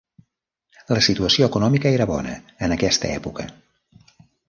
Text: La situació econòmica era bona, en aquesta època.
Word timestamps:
La 0.95 1.03
situació 1.09 1.51
econòmica 1.53 1.93
era 1.99 2.09
bona, 2.15 2.35
en 2.69 2.77
aquesta 2.79 3.15
època. 3.23 3.51